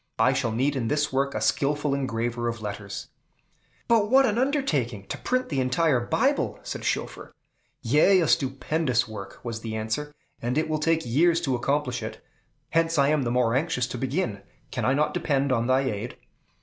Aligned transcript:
I 0.17 0.33
shall 0.33 0.51
need 0.51 0.75
in 0.75 0.87
this 0.87 1.13
work 1.13 1.35
a 1.35 1.39
skillful 1.41 1.93
engraver 1.93 2.47
of 2.47 2.59
letters." 2.59 3.09
"But 3.87 4.09
what 4.09 4.25
an 4.25 4.39
undertaking, 4.39 5.05
to 5.09 5.17
print 5.19 5.49
the 5.49 5.59
entire 5.61 5.99
Bible!" 5.99 6.59
said 6.63 6.83
Schoeffer. 6.83 7.31
"Yea, 7.83 8.21
a 8.21 8.27
stupendous 8.27 9.07
work!" 9.07 9.39
was 9.45 9.61
the 9.61 9.75
answer, 9.75 10.11
"and 10.41 10.57
it 10.57 10.67
will 10.67 10.79
take 10.79 11.05
years 11.05 11.39
to 11.41 11.53
accomplish 11.55 12.01
it; 12.01 12.19
hence 12.71 12.97
I 12.97 13.09
am 13.09 13.21
the 13.21 13.29
more 13.31 13.53
anxious 13.53 13.85
to 13.89 13.97
begin. 13.99 14.41
Can 14.71 14.85
I 14.85 14.95
not 14.95 15.13
depend 15.13 15.51
on 15.51 15.67
thy 15.67 15.81
aid?" 15.81 16.17